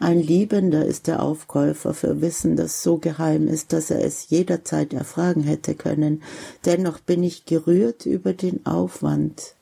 Ein 0.00 0.20
Liebender 0.20 0.84
ist 0.84 1.06
der 1.06 1.22
Aufkäufer 1.22 1.94
für 1.94 2.20
Wissen, 2.20 2.56
das 2.56 2.82
so 2.82 2.98
geheim 2.98 3.46
ist, 3.46 3.72
dass 3.72 3.92
er 3.92 4.04
es 4.04 4.28
jederzeit 4.28 4.92
erfragen 4.94 5.44
hätte 5.44 5.76
können. 5.76 6.24
Dennoch 6.64 6.98
bin 6.98 7.22
ich 7.22 7.44
gerührt 7.44 8.04
über 8.04 8.32
den 8.32 8.66
Aufwand. 8.66 9.54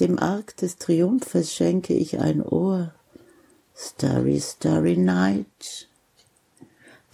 Dem 0.00 0.18
Arg 0.18 0.54
des 0.58 0.76
Triumphes 0.76 1.50
schenke 1.50 1.94
ich 1.94 2.18
ein 2.18 2.42
Ohr. 2.42 2.92
Starry, 3.74 4.38
starry 4.38 4.98
night. 4.98 5.88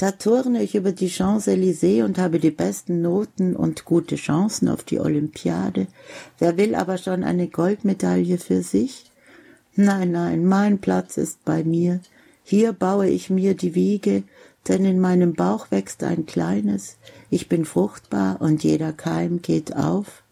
Da 0.00 0.12
turne 0.12 0.62
ich 0.62 0.75
über 0.75 0.92
die 0.92 1.11
Champs-Élysées 1.11 2.02
und 2.02 2.16
habe 2.16 2.38
die 2.38 2.50
besten 2.50 3.02
Noten 3.02 3.54
und 3.54 3.85
gute 3.85 4.16
Chancen 4.16 4.71
auf 4.71 4.83
die 4.83 4.99
Olympiade. 4.99 5.88
Wer 6.38 6.57
will 6.57 6.75
aber 6.75 6.97
schon 6.97 7.23
eine 7.23 7.49
Goldmedaille 7.49 8.38
für 8.38 8.62
sich? 8.62 9.11
Nein, 9.76 10.11
nein, 10.11 10.47
mein 10.47 10.78
Platz 10.78 11.19
ist 11.19 11.45
bei 11.45 11.64
mir. 11.64 12.00
Hier 12.42 12.73
baue 12.73 13.11
ich 13.11 13.28
mir 13.28 13.52
die 13.52 13.75
Wiege, 13.75 14.23
denn 14.69 14.87
in 14.87 15.00
meinem 15.00 15.35
Bauch 15.35 15.71
wächst 15.71 16.02
ein 16.02 16.25
kleines. 16.25 16.97
Ich 17.28 17.50
bin 17.50 17.66
fruchtbar 17.66 18.40
und 18.40 18.64
jeder 18.64 18.95
Keim 18.95 19.42
geht 19.42 19.76
auf. 19.76 20.23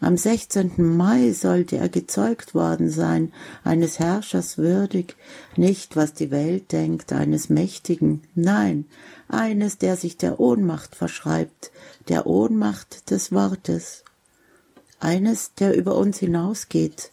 Am 0.00 0.16
16. 0.16 0.96
Mai 0.96 1.32
sollte 1.32 1.76
er 1.76 1.88
gezeugt 1.88 2.54
worden 2.54 2.88
sein, 2.88 3.32
eines 3.64 3.98
Herrschers 3.98 4.56
würdig, 4.56 5.16
nicht 5.56 5.96
was 5.96 6.14
die 6.14 6.30
Welt 6.30 6.70
denkt, 6.70 7.12
eines 7.12 7.48
Mächtigen, 7.48 8.22
nein, 8.36 8.84
eines, 9.28 9.76
der 9.78 9.96
sich 9.96 10.16
der 10.16 10.38
Ohnmacht 10.38 10.94
verschreibt, 10.94 11.72
der 12.08 12.28
Ohnmacht 12.28 13.10
des 13.10 13.32
Wortes, 13.32 14.04
eines, 15.00 15.54
der 15.54 15.76
über 15.76 15.96
uns 15.96 16.18
hinausgeht, 16.18 17.10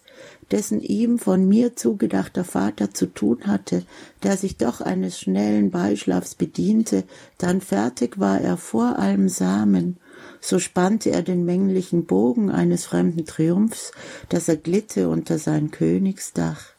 dessen 0.51 0.79
ihm 0.79 1.17
von 1.17 1.47
mir 1.47 1.75
zugedachter 1.75 2.43
Vater 2.43 2.93
zu 2.93 3.07
tun 3.07 3.47
hatte, 3.47 3.83
der 4.21 4.37
sich 4.37 4.57
doch 4.57 4.79
eines 4.79 5.19
schnellen 5.19 5.71
Beischlafs 5.71 6.35
bediente, 6.35 7.03
dann 7.39 7.61
fertig 7.61 8.19
war 8.19 8.39
er 8.39 8.57
vor 8.57 8.99
allem 8.99 9.27
Samen, 9.27 9.97
so 10.41 10.59
spannte 10.59 11.11
er 11.11 11.23
den 11.23 11.45
männlichen 11.45 12.05
Bogen 12.05 12.49
eines 12.51 12.85
fremden 12.85 13.25
Triumphs, 13.25 13.91
dass 14.29 14.47
er 14.47 14.57
glitte 14.57 15.09
unter 15.09 15.39
sein 15.39 15.71
Königsdach. 15.71 16.75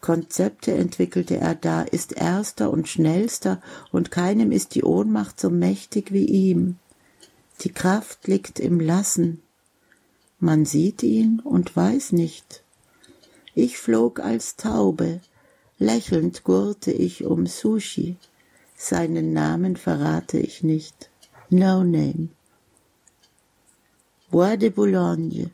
Konzepte 0.00 0.72
entwickelte 0.72 1.38
er 1.38 1.54
da, 1.54 1.82
ist 1.82 2.12
erster 2.12 2.70
und 2.70 2.88
schnellster, 2.88 3.60
und 3.90 4.10
keinem 4.10 4.52
ist 4.52 4.74
die 4.74 4.84
Ohnmacht 4.84 5.40
so 5.40 5.50
mächtig 5.50 6.12
wie 6.12 6.24
ihm. 6.24 6.76
Die 7.62 7.72
Kraft 7.72 8.28
liegt 8.28 8.60
im 8.60 8.78
Lassen. 8.78 9.42
Man 10.38 10.64
sieht 10.64 11.02
ihn 11.02 11.40
und 11.40 11.74
weiß 11.74 12.12
nicht. 12.12 12.62
Ich 13.54 13.78
flog 13.78 14.20
als 14.20 14.54
Taube, 14.54 15.20
lächelnd 15.78 16.44
gurte 16.44 16.92
ich 16.92 17.24
um 17.24 17.46
Sushi. 17.46 18.16
Seinen 18.76 19.32
Namen 19.32 19.76
verrate 19.76 20.38
ich 20.38 20.62
nicht. 20.62 21.10
No 21.50 21.82
name. 21.82 22.28
Bois 24.30 24.58
de 24.58 24.68
Boulogne. 24.68 25.48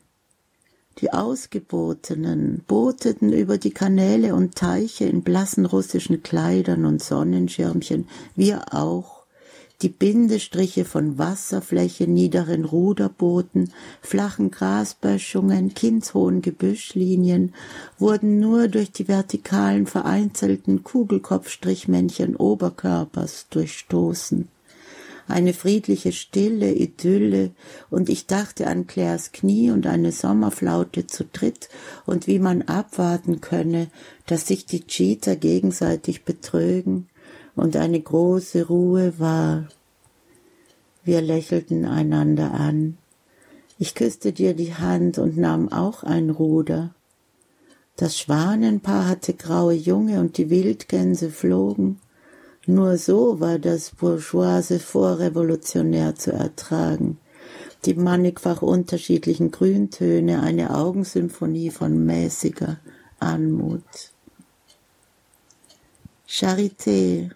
Die 0.97 1.13
Ausgebotenen 1.13 2.61
boteten 2.67 3.31
über 3.31 3.57
die 3.57 3.71
Kanäle 3.71 4.35
und 4.35 4.55
Teiche 4.55 5.05
in 5.05 5.21
blassen 5.21 5.65
russischen 5.65 6.23
Kleidern 6.23 6.83
und 6.83 7.01
Sonnenschirmchen, 7.01 8.09
wir 8.35 8.73
auch, 8.73 9.23
die 9.81 9.87
Bindestriche 9.87 10.83
von 10.83 11.17
Wasserfläche, 11.17 12.05
niederen 12.05 12.65
Ruderbooten, 12.65 13.71
flachen 14.01 14.51
Grasböschungen, 14.51 15.73
kindshohen 15.73 16.41
Gebüschlinien 16.41 17.53
wurden 17.97 18.41
nur 18.41 18.67
durch 18.67 18.91
die 18.91 19.07
vertikalen 19.07 19.87
vereinzelten 19.87 20.83
Kugelkopfstrichmännchen 20.83 22.35
Oberkörpers 22.35 23.47
durchstoßen 23.51 24.49
eine 25.27 25.53
friedliche 25.53 26.11
Stille, 26.11 26.71
Idylle, 26.71 27.51
und 27.89 28.09
ich 28.09 28.27
dachte 28.27 28.67
an 28.67 28.87
Claires 28.87 29.31
Knie 29.31 29.71
und 29.71 29.87
eine 29.87 30.11
Sommerflaute 30.11 31.07
zu 31.07 31.25
dritt 31.25 31.69
und 32.05 32.27
wie 32.27 32.39
man 32.39 32.61
abwarten 32.63 33.41
könne, 33.41 33.87
dass 34.27 34.47
sich 34.47 34.65
die 34.65 34.85
Cheater 34.85 35.35
gegenseitig 35.35 36.23
betrögen 36.23 37.07
und 37.55 37.75
eine 37.75 37.99
große 37.99 38.67
Ruhe 38.67 39.19
war. 39.19 39.67
Wir 41.03 41.21
lächelten 41.21 41.85
einander 41.85 42.51
an. 42.51 42.97
Ich 43.77 43.95
küsste 43.95 44.31
dir 44.31 44.53
die 44.53 44.73
Hand 44.73 45.17
und 45.17 45.37
nahm 45.37 45.71
auch 45.71 46.03
ein 46.03 46.29
Ruder. 46.29 46.93
Das 47.95 48.17
Schwanenpaar 48.17 49.07
hatte 49.07 49.33
graue 49.33 49.73
Junge 49.73 50.19
und 50.19 50.37
die 50.37 50.49
Wildgänse 50.49 51.29
flogen. 51.29 51.99
Nur 52.67 52.97
so 52.97 53.39
war 53.39 53.59
das 53.59 53.91
Bourgeoise 53.91 54.79
vorrevolutionär 54.79 56.15
zu 56.15 56.31
ertragen. 56.31 57.19
Die 57.85 57.93
mannigfach 57.93 58.63
unterschiedlichen 58.63 59.51
Grüntöne, 59.51 60.41
eine 60.41 60.75
Augensymphonie 60.75 61.69
von 61.69 62.05
mäßiger 62.05 62.79
Anmut. 63.19 63.83
Charité, 66.27 67.29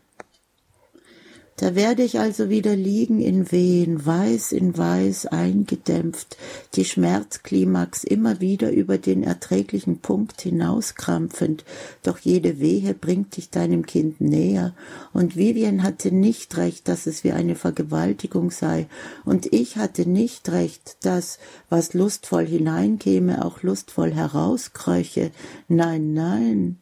da 1.59 1.75
werde 1.75 2.03
ich 2.03 2.19
also 2.19 2.49
wieder 2.49 2.73
liegen 2.73 3.19
in 3.19 3.51
Wehen, 3.51 4.05
weiß 4.05 4.53
in 4.53 4.77
weiß 4.77 5.25
eingedämpft, 5.25 6.37
die 6.75 6.85
Schmerzklimax 6.85 8.05
immer 8.05 8.39
wieder 8.39 8.71
über 8.71 8.97
den 8.97 9.23
erträglichen 9.23 9.99
Punkt 9.99 10.39
hinauskrampfend, 10.39 11.65
doch 12.01 12.17
jede 12.19 12.61
Wehe 12.61 12.93
bringt 12.93 13.35
dich 13.35 13.49
deinem 13.49 13.85
Kind 13.85 14.21
näher, 14.21 14.73
und 15.11 15.35
Vivian 15.35 15.83
hatte 15.83 16.13
nicht 16.13 16.55
recht, 16.55 16.87
dass 16.87 17.07
es 17.07 17.25
wie 17.25 17.33
eine 17.33 17.55
Vergewaltigung 17.55 18.51
sei, 18.51 18.87
und 19.25 19.51
ich 19.53 19.75
hatte 19.75 20.07
nicht 20.07 20.49
recht, 20.49 20.97
dass, 21.01 21.39
was 21.67 21.93
lustvoll 21.93 22.45
hineinkäme, 22.45 23.43
auch 23.43 23.63
lustvoll 23.63 24.13
herauskröche. 24.13 25.31
Nein, 25.67 26.13
nein, 26.13 26.77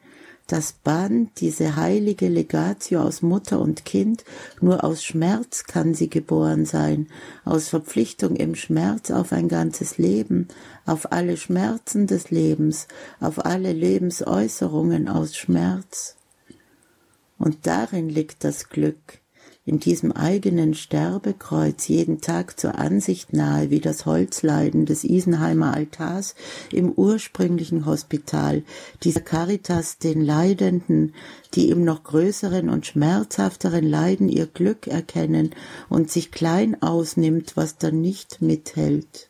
das 0.47 0.71
Band, 0.71 1.41
diese 1.41 1.75
heilige 1.75 2.29
Legatio 2.29 3.01
aus 3.01 3.21
Mutter 3.21 3.59
und 3.59 3.83
Kind, 3.85 4.23
nur 4.61 4.83
aus 4.83 5.03
Schmerz 5.03 5.65
kann 5.65 5.93
sie 5.93 6.09
geboren 6.09 6.65
sein, 6.65 7.07
aus 7.43 7.67
Verpflichtung 7.67 8.35
im 8.37 8.55
Schmerz 8.55 9.11
auf 9.11 9.33
ein 9.33 9.49
ganzes 9.49 9.97
Leben, 9.97 10.47
auf 10.85 11.11
alle 11.11 11.37
Schmerzen 11.37 12.07
des 12.07 12.31
Lebens, 12.31 12.87
auf 13.19 13.45
alle 13.45 13.73
Lebensäußerungen 13.73 15.09
aus 15.09 15.35
Schmerz. 15.35 16.15
Und 17.37 17.67
darin 17.67 18.09
liegt 18.09 18.43
das 18.43 18.69
Glück, 18.69 19.19
in 19.67 19.81
diesem 19.81 20.13
eigenen 20.13 20.73
Sterbekreuz 20.73 21.89
jeden 21.89 22.21
Tag 22.21 22.57
zur 22.57 22.79
Ansicht 22.79 23.33
nahe 23.33 23.69
wie 23.69 23.81
das 23.81 24.05
Holzleiden 24.05 24.85
des 24.85 25.03
Isenheimer 25.03 25.73
Altars 25.73 26.35
im 26.71 26.93
ursprünglichen 26.93 27.85
Hospital, 27.85 28.63
dieser 29.03 29.19
Caritas 29.19 29.97
den 29.97 30.21
Leidenden, 30.21 31.13
die 31.53 31.69
im 31.69 31.83
noch 31.83 32.03
größeren 32.03 32.69
und 32.69 32.85
schmerzhafteren 32.85 33.85
Leiden 33.85 34.29
ihr 34.29 34.47
Glück 34.47 34.87
erkennen 34.87 35.51
und 35.89 36.09
sich 36.09 36.31
klein 36.31 36.81
ausnimmt, 36.81 37.57
was 37.57 37.77
dann 37.77 37.99
nicht 37.99 38.41
mithält. 38.41 39.26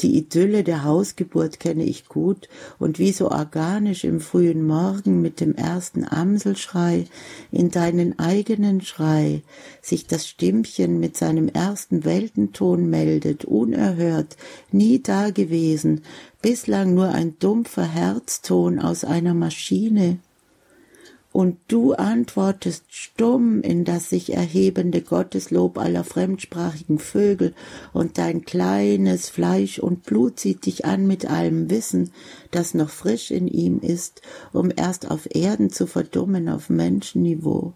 Die 0.00 0.16
Idylle 0.16 0.62
der 0.62 0.84
Hausgeburt 0.84 1.58
kenne 1.58 1.84
ich 1.84 2.06
gut. 2.06 2.48
Und 2.78 2.98
wie 3.00 3.10
so 3.10 3.30
organisch 3.30 4.04
im 4.04 4.20
frühen 4.20 4.64
Morgen 4.64 5.20
mit 5.20 5.40
dem 5.40 5.54
ersten 5.56 6.04
Amselschrei 6.04 7.06
in 7.50 7.70
deinen 7.70 8.18
eigenen 8.18 8.80
Schrei 8.80 9.42
sich 9.82 10.06
das 10.06 10.28
Stimmchen 10.28 11.00
mit 11.00 11.16
seinem 11.16 11.48
ersten 11.48 12.04
Weltenton 12.04 12.88
meldet, 12.88 13.44
unerhört, 13.44 14.36
nie 14.70 15.02
dagewesen, 15.02 16.02
bislang 16.42 16.94
nur 16.94 17.08
ein 17.08 17.36
dumpfer 17.40 17.86
Herzton 17.86 18.78
aus 18.78 19.04
einer 19.04 19.34
Maschine, 19.34 20.18
und 21.32 21.58
du 21.68 21.92
antwortest 21.92 22.84
stumm 22.88 23.60
in 23.60 23.84
das 23.84 24.08
sich 24.08 24.32
erhebende 24.32 25.02
Gotteslob 25.02 25.78
aller 25.78 26.04
fremdsprachigen 26.04 26.98
Vögel, 26.98 27.54
und 27.92 28.18
dein 28.18 28.44
kleines 28.44 29.28
Fleisch 29.28 29.78
und 29.78 30.04
Blut 30.04 30.40
sieht 30.40 30.66
dich 30.66 30.84
an 30.84 31.06
mit 31.06 31.30
allem 31.30 31.70
Wissen, 31.70 32.10
das 32.50 32.74
noch 32.74 32.90
frisch 32.90 33.30
in 33.30 33.46
ihm 33.46 33.80
ist, 33.80 34.22
um 34.52 34.72
erst 34.74 35.10
auf 35.10 35.34
Erden 35.34 35.70
zu 35.70 35.86
verdummen 35.86 36.48
auf 36.48 36.70
Menschenniveau. 36.70 37.74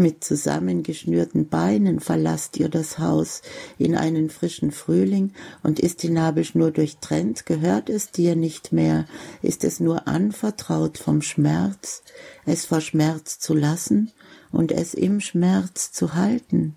Mit 0.00 0.24
zusammengeschnürten 0.24 1.50
Beinen 1.50 2.00
verlasst 2.00 2.56
ihr 2.56 2.70
das 2.70 2.98
Haus 2.98 3.42
in 3.76 3.94
einen 3.94 4.30
frischen 4.30 4.70
Frühling, 4.70 5.34
und 5.62 5.78
ist 5.78 6.02
die 6.02 6.08
Nabelschnur 6.08 6.70
durchtrennt, 6.70 7.44
gehört 7.44 7.90
es 7.90 8.10
dir 8.10 8.34
nicht 8.34 8.72
mehr, 8.72 9.04
ist 9.42 9.62
es 9.62 9.78
nur 9.78 10.08
anvertraut 10.08 10.96
vom 10.96 11.20
Schmerz, 11.20 12.02
es 12.46 12.64
vor 12.64 12.80
Schmerz 12.80 13.40
zu 13.40 13.52
lassen 13.52 14.10
und 14.50 14.72
es 14.72 14.94
im 14.94 15.20
Schmerz 15.20 15.92
zu 15.92 16.14
halten, 16.14 16.76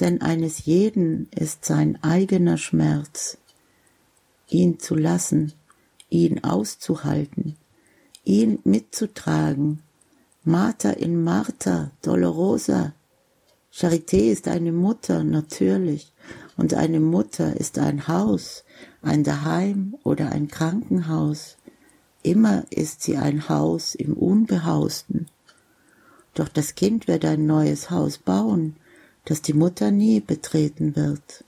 denn 0.00 0.20
eines 0.20 0.64
jeden 0.64 1.28
ist 1.30 1.64
sein 1.64 1.96
eigener 2.02 2.58
Schmerz, 2.58 3.38
ihn 4.48 4.80
zu 4.80 4.96
lassen, 4.96 5.52
ihn 6.10 6.42
auszuhalten, 6.42 7.54
ihn 8.24 8.58
mitzutragen, 8.64 9.84
Martha 10.44 10.90
in 10.90 11.22
Martha, 11.22 11.92
Dolorosa. 12.02 12.94
Charité 13.72 14.32
ist 14.32 14.48
eine 14.48 14.72
Mutter, 14.72 15.22
natürlich. 15.22 16.12
Und 16.56 16.74
eine 16.74 16.98
Mutter 16.98 17.56
ist 17.56 17.78
ein 17.78 18.08
Haus, 18.08 18.64
ein 19.02 19.22
Daheim 19.22 19.94
oder 20.02 20.32
ein 20.32 20.48
Krankenhaus. 20.48 21.58
Immer 22.24 22.64
ist 22.70 23.02
sie 23.02 23.16
ein 23.16 23.48
Haus 23.48 23.94
im 23.94 24.14
Unbehausten. 24.14 25.28
Doch 26.34 26.48
das 26.48 26.74
Kind 26.74 27.06
wird 27.06 27.24
ein 27.24 27.46
neues 27.46 27.90
Haus 27.90 28.18
bauen, 28.18 28.74
das 29.24 29.42
die 29.42 29.54
Mutter 29.54 29.92
nie 29.92 30.18
betreten 30.18 30.96
wird. 30.96 31.44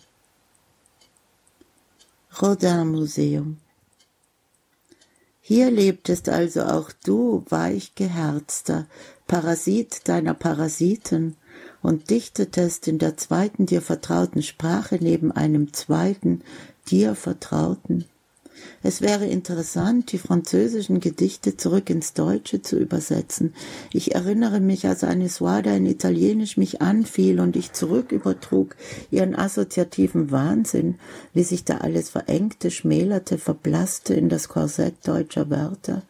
Rodin 2.40 2.92
Museum 2.92 3.58
hier 5.46 5.70
lebtest 5.70 6.30
also 6.30 6.62
auch 6.62 6.90
du, 7.04 7.44
weichgeherzter, 7.50 8.86
Parasit 9.26 10.08
deiner 10.08 10.32
Parasiten, 10.32 11.36
und 11.82 12.08
dichtetest 12.08 12.88
in 12.88 12.98
der 12.98 13.18
zweiten 13.18 13.66
dir 13.66 13.82
vertrauten 13.82 14.42
Sprache 14.42 14.96
neben 14.98 15.32
einem 15.32 15.74
zweiten 15.74 16.40
dir 16.88 17.14
vertrauten. 17.14 18.06
Es 18.83 19.00
wäre 19.00 19.26
interessant, 19.26 20.12
die 20.12 20.18
französischen 20.18 21.00
Gedichte 21.00 21.56
zurück 21.56 21.88
ins 21.90 22.12
Deutsche 22.12 22.62
zu 22.62 22.78
übersetzen. 22.78 23.54
Ich 23.92 24.14
erinnere 24.14 24.61
mich, 24.61 24.87
als 24.87 25.04
eine 25.04 25.28
Suada 25.28 25.75
in 25.75 25.87
Italienisch 25.87 26.56
mich 26.56 26.83
anfiel 26.83 27.40
und 27.40 27.56
ich 27.56 27.73
zurück 27.73 28.12
übertrug 28.12 28.76
ihren 29.11 29.35
assoziativen 29.35 30.30
Wahnsinn, 30.30 30.97
wie 31.33 31.44
sich 31.44 31.64
da 31.64 31.78
alles 31.78 32.11
verengte, 32.11 32.71
schmälerte, 32.71 33.38
verblasste 33.38 34.14
in 34.14 34.28
das 34.28 34.49
Korsett 34.49 34.97
deutscher 35.06 35.49
Wörter. 35.50 36.02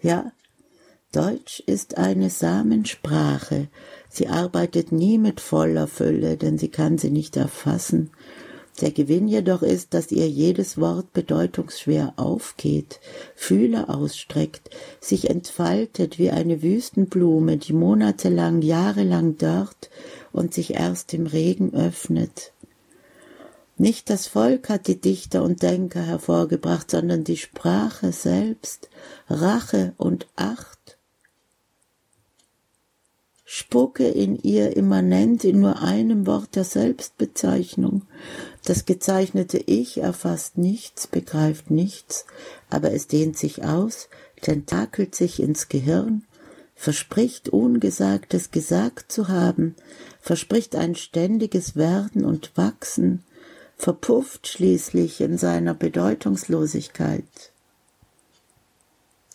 Ja, 0.00 0.32
Deutsch 1.12 1.60
ist 1.66 1.98
eine 1.98 2.30
Samensprache. 2.30 3.68
Sie 4.08 4.28
arbeitet 4.28 4.92
nie 4.92 5.18
mit 5.18 5.42
voller 5.42 5.86
Fülle, 5.86 6.38
denn 6.38 6.56
sie 6.56 6.68
kann 6.68 6.96
sie 6.96 7.10
nicht 7.10 7.36
erfassen. 7.36 8.10
Der 8.80 8.90
Gewinn 8.90 9.28
jedoch 9.28 9.62
ist, 9.62 9.92
dass 9.92 10.10
ihr 10.10 10.28
jedes 10.28 10.78
Wort 10.80 11.12
bedeutungsschwer 11.12 12.14
aufgeht, 12.16 13.00
Fühler 13.36 13.90
ausstreckt, 13.90 14.70
sich 15.00 15.28
entfaltet 15.28 16.18
wie 16.18 16.30
eine 16.30 16.62
Wüstenblume, 16.62 17.58
die 17.58 17.74
monatelang, 17.74 18.62
jahrelang 18.62 19.36
dörrt 19.36 19.90
und 20.32 20.54
sich 20.54 20.74
erst 20.74 21.12
im 21.12 21.26
Regen 21.26 21.74
öffnet. 21.74 22.52
Nicht 23.76 24.08
das 24.10 24.26
Volk 24.26 24.68
hat 24.68 24.86
die 24.86 25.00
Dichter 25.00 25.42
und 25.42 25.62
Denker 25.62 26.02
hervorgebracht, 26.02 26.90
sondern 26.90 27.24
die 27.24 27.36
Sprache 27.36 28.12
selbst, 28.12 28.88
Rache 29.28 29.92
und 29.98 30.26
Acht 30.36 30.96
spucke 33.54 34.08
in 34.08 34.36
ihr 34.36 34.78
immanent 34.78 35.44
in 35.44 35.60
nur 35.60 35.82
einem 35.82 36.26
Wort 36.26 36.56
der 36.56 36.64
Selbstbezeichnung. 36.64 38.00
Das 38.64 38.84
gezeichnete 38.86 39.58
Ich 39.58 39.98
erfasst 39.98 40.56
nichts, 40.56 41.06
begreift 41.06 41.70
nichts, 41.70 42.26
aber 42.70 42.92
es 42.92 43.08
dehnt 43.08 43.36
sich 43.36 43.64
aus, 43.64 44.08
tentakelt 44.40 45.14
sich 45.14 45.40
ins 45.40 45.68
Gehirn, 45.68 46.24
verspricht 46.74 47.48
Ungesagtes 47.48 48.50
gesagt 48.50 49.10
zu 49.10 49.28
haben, 49.28 49.74
verspricht 50.20 50.76
ein 50.76 50.94
ständiges 50.94 51.74
Werden 51.74 52.24
und 52.24 52.56
Wachsen, 52.56 53.24
verpufft 53.76 54.46
schließlich 54.46 55.20
in 55.20 55.38
seiner 55.38 55.74
Bedeutungslosigkeit. 55.74 57.51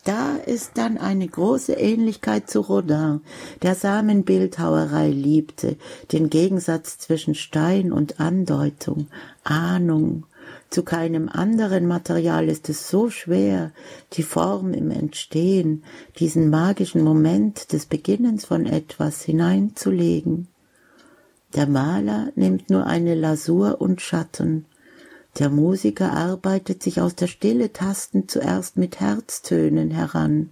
Da 0.07 0.37
ist 0.37 0.77
dann 0.77 0.97
eine 0.97 1.27
große 1.27 1.73
Ähnlichkeit 1.73 2.49
zu 2.49 2.61
Rodin, 2.61 3.19
der 3.61 3.75
Samenbildhauerei 3.75 5.09
liebte, 5.09 5.75
den 6.13 6.29
Gegensatz 6.29 6.97
zwischen 6.97 7.35
Stein 7.35 7.91
und 7.91 8.17
Andeutung, 8.17 9.07
Ahnung. 9.43 10.25
Zu 10.69 10.83
keinem 10.83 11.27
anderen 11.27 11.87
Material 11.87 12.47
ist 12.47 12.69
es 12.69 12.87
so 12.87 13.09
schwer, 13.09 13.73
die 14.13 14.23
Form 14.23 14.73
im 14.73 14.91
Entstehen, 14.91 15.83
diesen 16.19 16.49
magischen 16.49 17.03
Moment 17.03 17.73
des 17.73 17.85
Beginnens 17.85 18.45
von 18.45 18.65
etwas 18.65 19.23
hineinzulegen. 19.23 20.47
Der 21.53 21.67
Maler 21.67 22.31
nimmt 22.35 22.69
nur 22.69 22.85
eine 22.85 23.13
Lasur 23.13 23.81
und 23.81 23.99
Schatten, 23.99 24.67
der 25.39 25.49
Musiker 25.49 26.13
arbeitet 26.13 26.81
sich 26.81 26.99
aus 27.01 27.15
der 27.15 27.27
Stille 27.27 27.73
tastend 27.73 28.31
zuerst 28.31 28.77
mit 28.77 28.99
Herztönen 28.99 29.91
heran. 29.91 30.49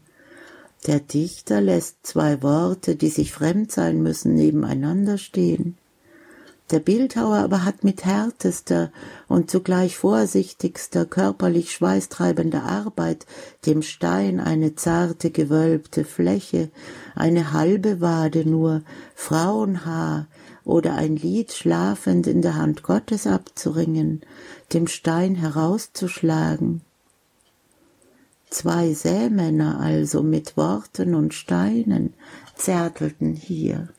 Der 0.88 1.00
Dichter 1.00 1.62
lässt 1.62 2.06
zwei 2.06 2.44
Worte, 2.44 2.96
die 2.96 3.10
sich 3.10 3.32
fremd 3.32 3.72
sein 3.72 4.04
müssen, 4.04 4.36
nebeneinander 4.36 5.18
stehen. 5.18 5.78
Der 6.72 6.80
Bildhauer 6.80 7.38
aber 7.38 7.64
hat 7.64 7.84
mit 7.84 8.06
härtester 8.06 8.92
und 9.28 9.52
zugleich 9.52 9.98
vorsichtigster, 9.98 11.06
körperlich 11.06 11.72
schweißtreibender 11.72 12.64
Arbeit 12.64 13.28
dem 13.68 13.84
Stein 13.84 14.40
eine 14.40 14.76
zarte, 14.76 15.30
gewölbte 15.30 16.06
Fläche, 16.06 16.72
eine 17.14 17.54
halbe 17.54 18.02
Wade 18.02 18.50
nur, 18.50 18.82
Frauenhaar, 19.14 20.26
oder 20.66 20.96
ein 20.96 21.16
Lied 21.16 21.54
schlafend 21.54 22.28
in 22.28 22.42
der 22.42 22.56
Hand 22.56 22.84
Gottes 22.84 23.28
abzuringen, 23.28 24.22
dem 24.74 24.88
Stein 24.88 25.36
herauszuschlagen. 25.36 26.82
Zwei 28.50 28.94
Sämänner 28.94 29.80
also 29.80 30.24
mit 30.24 30.58
Worten 30.58 31.14
und 31.14 31.34
Steinen 31.34 32.14
zärtelten 32.56 33.34
hier. 33.34 33.90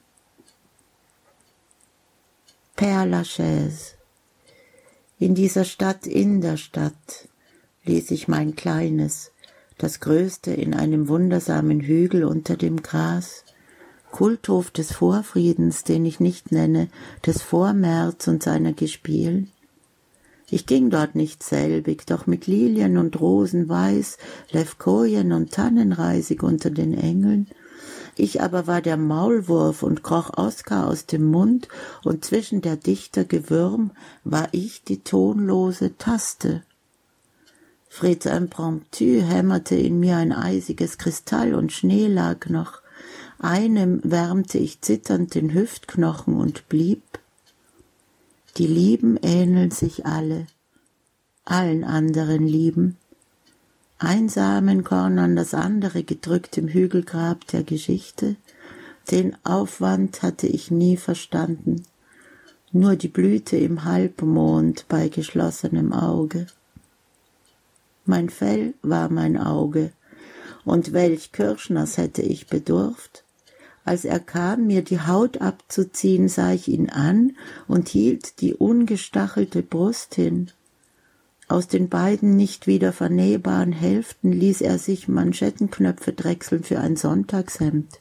Père 2.76 3.07
Lachaise. 3.07 3.94
In 5.18 5.35
dieser 5.35 5.64
Stadt 5.64 6.07
in 6.07 6.42
der 6.42 6.59
Stadt 6.59 7.29
ließ 7.85 8.11
ich 8.11 8.29
mein 8.29 8.55
kleines, 8.55 9.33
das 9.79 10.00
größte 10.00 10.52
in 10.52 10.74
einem 10.74 11.09
wundersamen 11.09 11.81
Hügel 11.81 12.24
unter 12.24 12.57
dem 12.57 12.83
Gras, 12.83 13.46
Kulthof 14.16 14.70
des 14.70 14.94
Vorfriedens, 14.94 15.85
den 15.85 16.07
ich 16.07 16.20
nicht 16.20 16.50
nenne, 16.50 16.88
des 17.26 17.42
Vormärz 17.42 18.26
und 18.29 18.42
seiner 18.42 18.72
Gespielen. 18.72 19.50
Ich 20.48 20.64
ging 20.64 20.88
dort 20.88 21.14
nicht 21.14 21.42
selbig, 21.42 22.07
doch 22.07 22.26
mit 22.26 22.46
Lilien 22.46 22.96
und 22.96 23.20
Rosen 23.20 23.68
weiß, 23.68 24.16
und 25.33 25.52
Tannenreisig 25.52 26.42
unter 26.42 26.70
den 26.70 26.94
Engeln. 26.94 27.46
Ich 28.16 28.40
aber 28.40 28.66
war 28.66 28.81
der 28.81 28.96
Maulwurf 28.96 29.83
und 29.83 30.02
kroch 30.02 30.38
Oskar 30.38 30.87
aus 30.88 31.05
dem 31.05 31.31
Mund, 31.31 31.68
und 32.02 32.24
zwischen 32.24 32.62
der 32.62 32.76
Dichter 32.76 33.26
Gewürm 33.26 33.90
war 34.24 34.48
ich 34.52 34.83
die 34.83 35.05
tonlose 35.05 35.98
Taste. 35.98 36.62
Freds 37.90 38.24
Impromptu 38.24 39.20
hämmerte 39.20 39.74
in 39.74 40.00
mir 40.00 40.16
ein 40.16 40.33
eisiges 40.33 40.96
Kristall 40.96 41.55
und 41.55 41.70
Schnee 41.70 42.07
lag 42.07 42.46
noch. 42.48 42.81
Einem 43.38 44.01
wärmte 44.03 44.59
ich 44.59 44.81
zitternd 44.81 45.35
den 45.35 45.53
Hüftknochen 45.53 46.37
und 46.37 46.68
blieb. 46.68 47.03
Die 48.57 48.66
Lieben 48.66 49.18
ähneln 49.22 49.70
sich 49.70 50.07
alle. 50.07 50.46
allen 51.44 51.85
anderen 51.85 52.46
lieben. 52.46 52.96
Ein 53.99 54.29
Samenkorn 54.29 55.18
an 55.18 55.37
das 55.37 55.55
andere 55.55 56.03
gedrückt 56.03 56.59
im 56.59 56.68
Hügelgrab 56.68 57.46
der 57.49 57.62
Geschichte. 57.62 58.37
Den 59.11 59.37
Aufwand 59.44 60.22
hatte 60.22 60.46
ich 60.46 60.70
nie 60.70 60.96
verstanden. 60.96 61.85
Nur 62.72 62.96
die 62.96 63.09
Blüte 63.09 63.57
im 63.57 63.85
Halbmond 63.85 64.87
bei 64.88 65.09
geschlossenem 65.09 65.92
Auge. 65.92 66.46
Mein 68.07 68.29
Fell 68.29 68.75
war 68.83 69.09
mein 69.09 69.37
Auge, 69.37 69.92
und 70.64 70.92
welch 70.92 71.33
Kirschners 71.33 71.96
hätte 71.96 72.22
ich 72.22 72.49
bedurft? 72.49 73.25
Als 73.87 74.05
er 74.05 74.18
kam, 74.18 74.66
mir 74.66 74.83
die 74.83 75.01
Haut 75.01 75.40
abzuziehen, 75.40 76.29
sah 76.29 76.53
ich 76.53 76.66
ihn 76.66 76.90
an 76.90 77.37
und 77.68 77.88
hielt 77.88 78.40
die 78.40 78.53
ungestachelte 78.53 79.62
Brust 79.62 80.16
hin. 80.16 80.51
Aus 81.46 81.68
den 81.68 81.88
beiden 81.88 82.35
nicht 82.35 82.66
wieder 82.66 82.92
vernähbaren 82.92 83.70
Hälften 83.70 84.33
ließ 84.33 84.62
er 84.62 84.81
sich 84.81 85.07
Manschettenknöpfe 85.07 86.12
drechseln 86.12 86.64
für 86.64 86.81
ein 86.81 86.96
Sonntagshemd. 86.96 88.01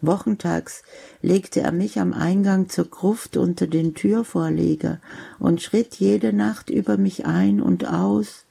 Wochentags 0.00 0.82
legte 1.20 1.60
er 1.60 1.70
mich 1.70 2.00
am 2.00 2.12
Eingang 2.12 2.68
zur 2.68 2.86
Gruft 2.86 3.36
unter 3.36 3.68
den 3.68 3.94
Türvorleger 3.94 5.00
und 5.38 5.62
schritt 5.62 5.94
jede 5.94 6.32
Nacht 6.32 6.68
über 6.68 6.96
mich 6.96 7.26
ein 7.26 7.60
und 7.60 7.86
aus, 7.86 8.44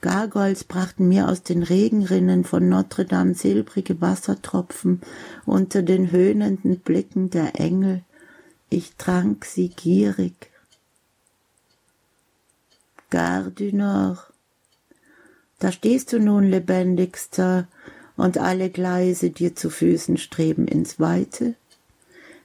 Gargoyles 0.00 0.64
brachten 0.64 1.08
mir 1.08 1.28
aus 1.28 1.42
den 1.42 1.62
Regenrinnen 1.62 2.44
von 2.44 2.68
Notre 2.68 3.04
Dame 3.04 3.34
silbrige 3.34 4.00
Wassertropfen 4.00 5.02
unter 5.44 5.82
den 5.82 6.10
höhnenden 6.10 6.78
Blicken 6.80 7.28
der 7.28 7.60
Engel. 7.60 8.02
Ich 8.70 8.96
trank 8.96 9.44
sie 9.44 9.68
gierig. 9.68 10.50
Gare 13.10 13.50
du 13.50 13.76
Nord. 13.76 14.32
Da 15.58 15.72
stehst 15.72 16.12
du 16.12 16.18
nun, 16.18 16.44
lebendigster, 16.44 17.68
und 18.16 18.38
alle 18.38 18.70
Gleise 18.70 19.30
dir 19.30 19.56
zu 19.56 19.70
Füßen 19.70 20.16
streben 20.16 20.68
ins 20.68 21.00
Weite. 21.00 21.54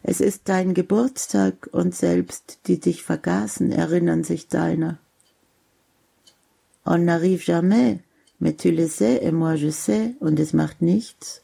Es 0.04 0.22
ist 0.22 0.44
dein 0.46 0.74
Geburtstag, 0.74 1.70
und 1.72 1.96
selbst 1.96 2.60
die 2.68 2.80
dich 2.80 3.04
vergaßen, 3.04 3.72
erinnern 3.72 4.24
sich 4.24 4.48
deiner. 4.48 5.00
On 6.86 7.00
n'arrive 7.00 7.42
jamais, 7.42 8.00
mais 8.40 8.54
tu 8.54 8.72
le 8.72 8.88
sais 8.88 9.20
et 9.24 9.32
moi 9.32 9.56
je 9.56 9.70
sais, 9.70 10.16
und 10.20 10.40
es 10.40 10.54
macht 10.54 10.82
nichts. 10.82 11.42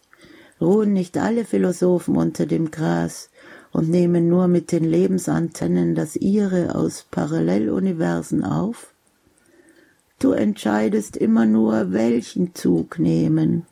Ruhen 0.61 0.93
nicht 0.93 1.17
alle 1.17 1.45
Philosophen 1.45 2.15
unter 2.15 2.45
dem 2.45 2.69
Gras 2.69 3.29
und 3.71 3.89
nehmen 3.89 4.27
nur 4.27 4.47
mit 4.47 4.71
den 4.71 4.83
Lebensantennen 4.83 5.95
das 5.95 6.15
ihre 6.15 6.75
aus 6.75 7.05
Paralleluniversen 7.09 8.43
auf? 8.43 8.93
Du 10.19 10.33
entscheidest 10.33 11.17
immer 11.17 11.47
nur, 11.47 11.91
welchen 11.91 12.53
Zug 12.53 12.99
nehmen, 12.99 13.65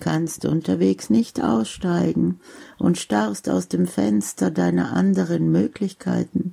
kannst 0.00 0.44
unterwegs 0.44 1.08
nicht 1.08 1.42
aussteigen 1.42 2.40
und 2.78 2.98
starrst 2.98 3.48
aus 3.48 3.68
dem 3.68 3.86
Fenster 3.86 4.50
deiner 4.50 4.92
anderen 4.92 5.50
Möglichkeiten. 5.50 6.52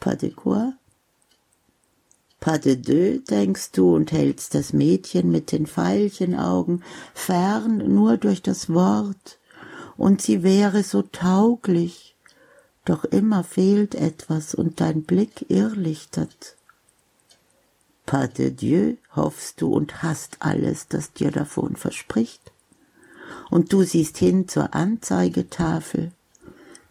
Pas 0.00 0.16
de 0.16 0.30
quoi? 0.30 0.72
Pas 2.44 2.58
de 2.58 2.76
deux, 2.76 3.20
denkst 3.24 3.70
du 3.72 3.94
und 3.94 4.12
hältst 4.12 4.54
das 4.54 4.74
Mädchen 4.74 5.30
mit 5.30 5.50
den 5.50 5.66
Veilchenaugen 5.66 6.82
fern 7.14 7.78
nur 7.78 8.18
durch 8.18 8.42
das 8.42 8.68
Wort, 8.68 9.38
und 9.96 10.20
sie 10.20 10.42
wäre 10.42 10.82
so 10.82 11.00
tauglich, 11.00 12.14
doch 12.84 13.04
immer 13.04 13.44
fehlt 13.44 13.94
etwas 13.94 14.54
und 14.54 14.82
dein 14.82 15.04
Blick 15.04 15.46
irrlichtert. 15.48 16.56
Pas 18.04 18.30
de 18.30 18.50
Dieu 18.50 18.96
hoffst 19.16 19.62
du 19.62 19.72
und 19.72 20.02
hast 20.02 20.36
alles, 20.40 20.86
das 20.88 21.14
dir 21.14 21.30
davon 21.30 21.76
verspricht. 21.76 22.52
Und 23.48 23.72
du 23.72 23.84
siehst 23.84 24.18
hin 24.18 24.48
zur 24.48 24.74
Anzeigetafel, 24.74 26.12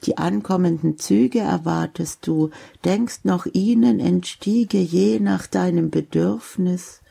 die 0.04 0.18
ankommenden 0.18 0.98
Züge 0.98 1.40
erwartest 1.40 2.28
du, 2.28 2.50
denkst 2.86 3.22
noch 3.24 3.46
ihnen 3.46 4.00
entstiege 4.00 4.80
je 4.80 5.20
nach 5.20 5.48
deinem 5.48 5.90
Bedürfnis, 5.90 7.02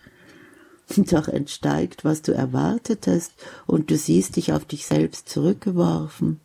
doch 0.97 1.29
entsteigt, 1.29 2.05
was 2.05 2.23
du 2.23 2.33
erwartetest, 2.33 3.33
und 3.67 3.91
du 3.91 3.97
siehst 3.97 4.37
dich 4.37 4.53
auf 4.53 4.65
dich 4.65 4.87
selbst 4.87 5.29
zurückgeworfen. 5.29 6.41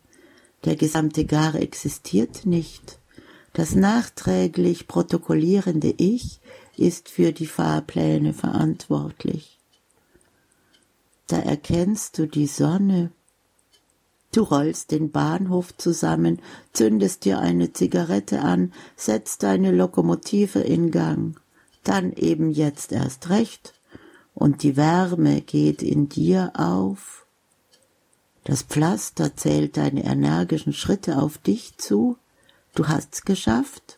Der 0.66 0.76
gesamte 0.76 1.26
Gar 1.26 1.56
existiert 1.56 2.46
nicht. 2.46 3.00
Das 3.54 3.76
nachträglich 3.76 4.88
protokollierende 4.88 5.94
Ich 5.98 6.40
ist 6.78 7.10
für 7.10 7.32
die 7.32 7.48
Fahrpläne 7.48 8.34
verantwortlich. 8.34 9.58
Da 11.28 11.40
erkennst 11.40 12.18
du 12.18 12.28
die 12.28 12.48
Sonne, 12.48 13.12
Du 14.38 14.44
rollst 14.44 14.92
den 14.92 15.10
Bahnhof 15.10 15.76
zusammen, 15.78 16.38
zündest 16.72 17.26
dir 17.26 17.40
eine 17.40 17.74
Zigarette 17.74 18.42
an, 18.44 18.72
setzt 18.96 19.42
deine 19.42 19.72
Lokomotive 19.72 20.60
in 20.60 20.92
Gang. 20.92 21.42
Dann 21.84 22.14
eben 22.14 22.52
jetzt 22.52 22.92
erst 22.92 23.32
recht, 23.32 23.74
und 24.36 24.62
die 24.62 24.78
Wärme 24.78 25.42
geht 25.42 25.82
in 25.82 26.08
dir 26.08 26.52
auf. 26.54 27.26
Das 28.44 28.62
Pflaster 28.62 29.36
zählt 29.36 29.76
deine 29.76 30.04
energischen 30.04 30.74
Schritte 30.74 31.18
auf 31.18 31.40
dich 31.40 31.76
zu. 31.80 32.20
Du 32.76 32.88
hast's 32.88 33.26
geschafft. 33.26 33.98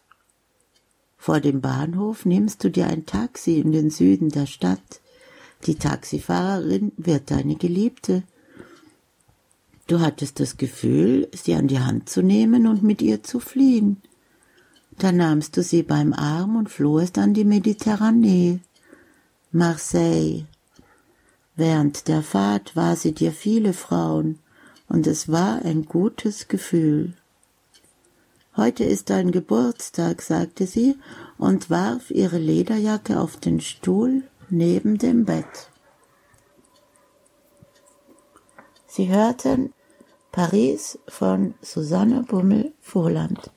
Vor 1.17 1.41
dem 1.41 1.59
Bahnhof 1.59 2.23
nimmst 2.23 2.63
du 2.63 2.71
dir 2.71 2.87
ein 2.87 3.05
Taxi 3.05 3.59
in 3.59 3.73
den 3.73 3.89
Süden 3.89 4.29
der 4.29 4.45
Stadt. 4.45 5.01
Die 5.65 5.75
Taxifahrerin 5.75 6.93
wird 6.95 7.29
deine 7.29 7.57
Geliebte. 7.57 8.23
Du 9.89 10.01
hattest 10.01 10.39
das 10.39 10.57
Gefühl, 10.57 11.27
sie 11.33 11.55
an 11.55 11.67
die 11.67 11.79
Hand 11.79 12.09
zu 12.09 12.21
nehmen 12.21 12.67
und 12.67 12.83
mit 12.83 13.01
ihr 13.01 13.23
zu 13.23 13.39
fliehen. 13.39 13.97
Da 14.99 15.11
nahmst 15.11 15.57
du 15.57 15.63
sie 15.63 15.81
beim 15.81 16.13
Arm 16.13 16.57
und 16.57 16.69
flohest 16.69 17.17
an 17.17 17.33
die 17.33 17.43
Mediterranee. 17.43 18.59
Marseille. 19.51 20.43
Während 21.55 22.07
der 22.07 22.21
Fahrt 22.21 22.75
war 22.75 22.95
sie 22.97 23.13
dir 23.13 23.31
viele 23.31 23.73
Frauen, 23.73 24.37
und 24.87 25.07
es 25.07 25.31
war 25.31 25.65
ein 25.65 25.85
gutes 25.85 26.47
Gefühl. 26.47 27.13
Heute 28.55 28.83
ist 28.83 29.09
dein 29.09 29.31
Geburtstag, 29.31 30.21
sagte 30.21 30.67
sie 30.67 30.97
und 31.39 31.71
warf 31.71 32.11
ihre 32.11 32.37
Lederjacke 32.37 33.19
auf 33.19 33.37
den 33.37 33.59
Stuhl 33.59 34.21
neben 34.51 34.99
dem 34.99 35.25
Bett. 35.25 35.71
Sie 38.85 39.09
hörten 39.09 39.73
Paris 40.39 40.97
von 41.09 41.53
Susanne 41.61 42.23
Bummel-Vorland 42.23 43.51